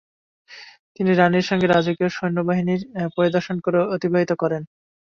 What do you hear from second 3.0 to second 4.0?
পরিদর্শন করে